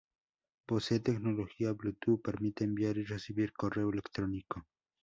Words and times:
Posee 0.65 0.99
tecnología 1.01 1.73
Bluetooth, 1.73 2.23
permite 2.23 2.63
enviar 2.63 2.97
y 2.97 3.03
recibir 3.03 3.53
correo 3.53 3.91
electrónico. 3.91 4.65